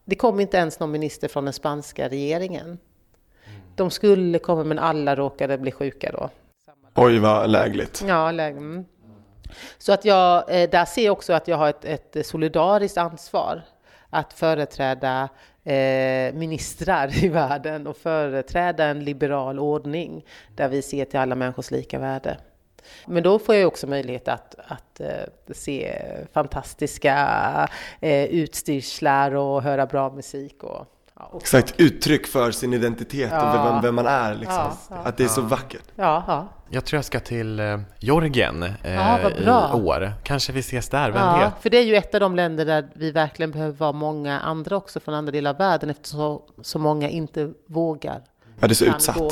[0.06, 2.78] Det kom inte ens någon minister från den spanska regeringen.
[3.76, 6.30] De skulle komma men alla råkade bli sjuka då.
[6.96, 8.04] Oj vad lägligt.
[8.08, 8.58] Ja, läge.
[8.58, 8.86] Mm.
[9.78, 13.64] Så att jag, eh, där ser jag också att jag har ett, ett solidariskt ansvar
[14.10, 15.30] att företräda
[15.64, 21.72] eh, ministrar i världen och företräda en liberal ordning där vi ser till alla människors
[21.72, 22.38] lika värde.
[23.06, 26.02] Men då får jag också möjlighet att, att eh, se
[26.34, 30.64] fantastiska eh, utstyrslar och höra bra musik.
[30.64, 30.86] Och,
[31.20, 33.48] ja, Exakt, uttryck för sin identitet ja.
[33.48, 34.36] och vem, vem, man är.
[34.36, 34.72] Liksom.
[34.90, 35.84] Ja, att det är så vackert.
[35.96, 36.48] Ja, ja.
[36.70, 38.64] Jag tror jag ska till uh, Georgien
[39.44, 40.14] i år.
[40.24, 41.62] Kanske vi ses där, vem ja, vet?
[41.62, 44.76] För det är ju ett av de länder där vi verkligen behöver vara många andra
[44.76, 48.22] också från andra delar av världen eftersom så många inte vågar.
[48.60, 49.18] Ja, det är så utsatt.
[49.18, 49.32] Gå.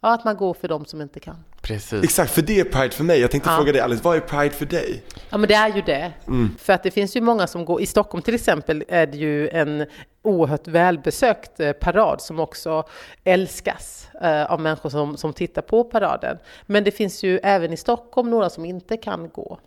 [0.00, 1.44] Ja, att man går för dem som inte kan.
[1.62, 2.04] Precis.
[2.04, 3.20] Exakt, för det är Pride för mig.
[3.20, 3.56] Jag tänkte ja.
[3.56, 5.02] fråga dig Alice, vad är Pride för dig?
[5.30, 6.12] Ja, men det är ju det.
[6.26, 6.56] Mm.
[6.58, 9.48] För att det finns ju många som går, i Stockholm till exempel är det ju
[9.48, 9.86] en
[10.22, 12.84] oerhört välbesökt eh, parad som också
[13.24, 16.38] älskas eh, av människor som, som tittar på paraden.
[16.66, 19.58] Men det finns ju även i Stockholm några som inte kan gå.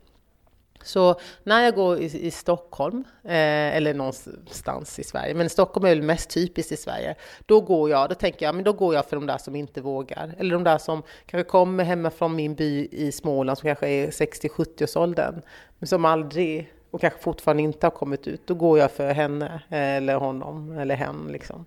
[0.86, 5.90] Så när jag går i, i Stockholm, eh, eller någonstans i Sverige, men Stockholm är
[5.90, 9.06] väl mest typiskt i Sverige, då går jag, då tänker jag, men då går jag
[9.06, 10.36] för de där som inte vågar.
[10.38, 14.08] Eller de där som kanske kommer hemma från min by i Småland, som kanske är
[14.08, 15.42] 60-70-årsåldern,
[15.80, 18.48] men som aldrig, och kanske fortfarande inte har kommit ut.
[18.48, 21.66] Då går jag för henne, eller honom, eller hen liksom.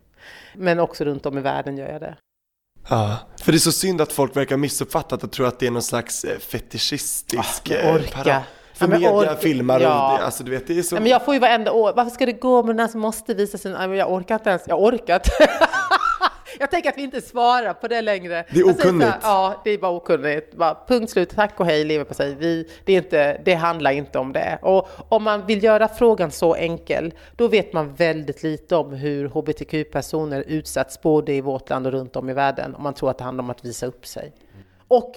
[0.54, 2.16] Men också runt om i världen gör jag det.
[2.88, 5.70] Ja, för det är så synd att folk verkar missuppfattat och tror att det är
[5.70, 8.42] någon slags eh, fetischistisk ah, orka.
[8.78, 10.12] För media or- filmar ja.
[10.12, 10.96] och alltså du vet, det är så...
[10.96, 13.00] Ja, men jag får ju varenda år, varför ska det gå med den här som
[13.00, 15.28] måste visa sin, jag orkar inte ens, jag orkat.
[16.58, 18.44] jag tänker att vi inte svarar på det längre.
[18.50, 19.10] Det är okunnigt.
[19.10, 20.54] Här, ja, det är bara okunnigt.
[20.54, 22.34] Bara, punkt slut, tack och hej, lever på sig.
[22.34, 24.58] Vi, det, är inte, det handlar inte om det.
[24.62, 29.28] Och om man vill göra frågan så enkel, då vet man väldigt lite om hur
[29.28, 33.18] hbtq-personer utsatts både i vårt land och runt om i världen, om man tror att
[33.18, 34.32] det handlar om att visa upp sig.
[34.88, 35.14] Och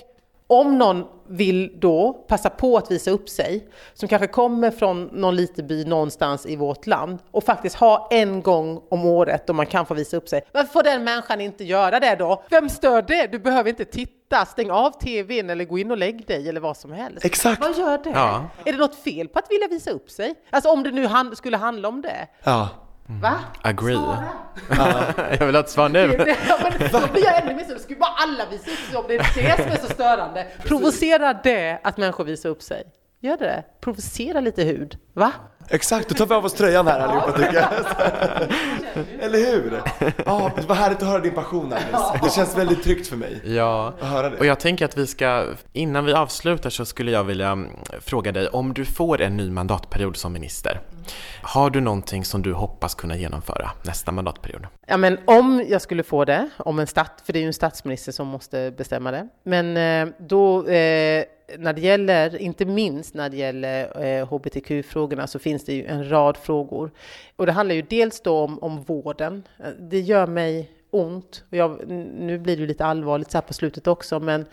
[0.51, 5.35] om någon vill då passa på att visa upp sig, som kanske kommer från någon
[5.35, 9.65] liten by någonstans i vårt land och faktiskt ha en gång om året då man
[9.65, 10.41] kan få visa upp sig.
[10.51, 12.43] Varför får den människan inte göra det då?
[12.49, 13.27] Vem stör det?
[13.31, 16.77] Du behöver inte titta, stäng av tvn eller gå in och lägg dig eller vad
[16.77, 17.25] som helst.
[17.25, 17.61] Exakt.
[17.61, 18.09] Vad gör det?
[18.09, 18.45] Ja.
[18.65, 20.35] Är det något fel på att vilja visa upp sig?
[20.49, 22.27] Alltså om det nu hand skulle handla om det.
[22.43, 22.69] Ja.
[23.21, 23.39] Va?
[23.61, 24.15] Agree.
[25.39, 25.99] jag vill ha ett svar nu.
[26.47, 27.79] ja, men då blir jag ännu mer så.
[27.79, 30.47] skulle bara alla visa upp sig om det är det som är så störande.
[30.63, 32.83] Provocera det att människor visar upp sig?
[33.23, 33.63] Gör det?
[33.81, 34.97] Provocera lite hud.
[35.13, 35.31] Va?
[35.69, 37.69] Exakt, då tar vi av oss tröjan här allihopa tycker jag.
[39.25, 39.81] Eller hur?
[40.25, 42.19] Ja, det var härligt att höra din passion Alice.
[42.23, 43.93] Det känns väldigt tryggt för mig ja.
[43.99, 44.37] att höra det.
[44.37, 48.31] Och jag tänker att vi ska, innan vi avslutar så skulle jag vilja mm, fråga
[48.31, 50.81] dig, om du får en ny mandatperiod som minister,
[51.41, 54.67] har du någonting som du hoppas kunna genomföra nästa mandatperiod?
[54.87, 57.53] Ja, men om jag skulle få det, om en stat, för det är ju en
[57.53, 61.23] statsminister som måste bestämma det, men eh, då eh,
[61.59, 66.09] när det gäller, inte minst när det gäller eh, hbtq-frågorna, så finns det ju en
[66.09, 66.91] rad frågor.
[67.35, 69.43] Och det handlar ju dels då om, om vården.
[69.79, 71.43] Det gör mig ont.
[71.49, 74.45] Jag, nu blir det lite allvarligt så här på slutet också, men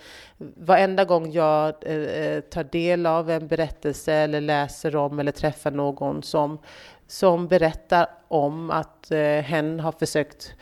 [0.56, 5.70] varenda gång jag eh, eh, tar del av en berättelse eller läser om eller träffar
[5.70, 6.58] någon som,
[7.06, 10.54] som berättar om att eh, hen har försökt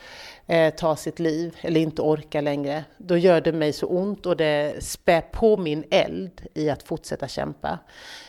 [0.47, 4.37] eh, ta sitt liv eller inte orka längre, då gör det mig så ont och
[4.37, 7.79] det spär på min eld i att fortsätta kämpa.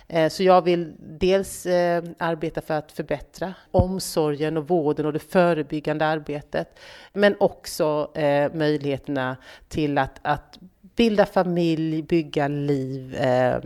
[0.08, 5.18] Eh, så jag vill dels eh, arbeta för att förbättra omsorgen och vården och det
[5.18, 6.78] förebyggande arbetet,
[7.12, 9.36] men också eh, möjligheterna
[9.68, 10.58] till att, att
[10.96, 13.58] bilda familj, bygga liv, eh,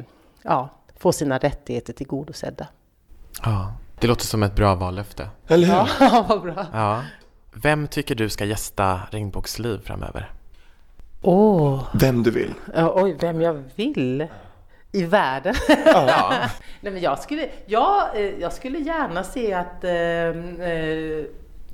[0.42, 2.66] ja, få sina rättigheter tillgodosedda.
[3.42, 5.28] Ja, det låter som ett bra vallöfte.
[5.48, 5.74] Eller hur?
[6.00, 6.66] Ja, vad bra.
[6.72, 7.02] Ja.
[7.54, 10.30] Vem tycker du ska gästa Regnbågsliv framöver?
[11.22, 11.74] Åh!
[11.74, 11.84] Oh.
[11.94, 12.54] Vem du vill.
[12.74, 14.26] Ja, oj, vem jag vill?
[14.92, 15.54] I världen?
[15.84, 16.34] Ja.
[16.80, 21.24] Nej, men jag skulle, ja, eh, jag skulle gärna se att eh, eh,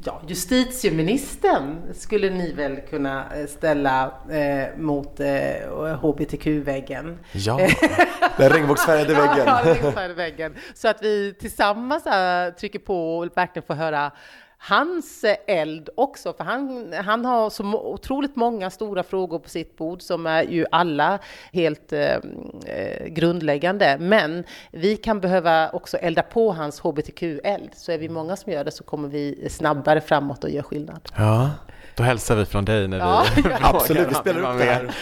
[0.05, 7.19] ja, justitieministern skulle ni väl kunna eh, ställa eh, mot eh, hbtq-väggen.
[7.33, 7.61] Ja,
[8.37, 9.47] den regnbågsfärgade väggen.
[9.47, 10.55] Ja, den regnbågsfärgade väggen.
[10.75, 14.13] Så att vi tillsammans äh, trycker på och verkligen får höra
[14.59, 20.03] hans eld också, för han, han har så otroligt många stora frågor på sitt bord
[20.03, 21.19] som är ju alla
[21.53, 22.15] helt eh,
[22.67, 23.97] eh grundläggande.
[24.01, 27.71] Men vi kan behöva också elda på hans hbtq-eld.
[27.75, 31.09] Så är vi många som gör det så kommer vi snabbare framåt och gör skillnad.
[31.17, 31.51] Ja.
[31.99, 33.43] Då hälsar vi från dig när ja, vi...
[33.61, 34.95] Absolut, vi spelar upp det här.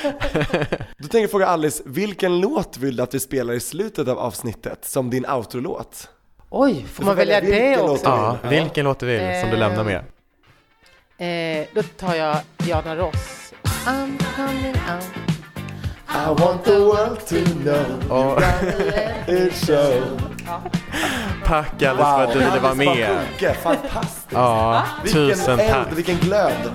[0.99, 4.19] Då tänker jag fråga Alice, vilken låt vill du att vi spelar i slutet av
[4.19, 6.11] avsnittet som din outro-låt?
[6.51, 8.05] Oj, får man välja det också?
[8.05, 9.97] Ja, vilken låt du vill som du lämnar med.
[11.19, 13.53] Eh, då tar jag Diana Ross.
[13.87, 15.05] I'm coming out.
[16.09, 18.42] I want the world to know oh.
[18.42, 20.21] you got it show.
[21.44, 23.19] Tack Alice för att du ville vara med.
[23.38, 24.27] Kucke, fantastiskt!
[24.33, 25.87] Ja, Vilken tusen eld, tack.
[25.92, 26.71] vilken glöd!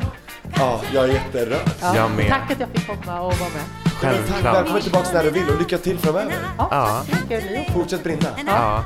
[0.57, 1.69] Ja, jag är jätterörd.
[1.95, 2.29] Jag med.
[2.29, 3.91] Tack att jag fick komma och vara med.
[4.01, 4.55] Självklart.
[4.55, 6.33] välkommen tillbaka när du vill och lycka till framöver.
[6.57, 7.03] Ja, Ja.
[7.73, 8.27] Fortsätt brinna.
[8.47, 8.83] ja.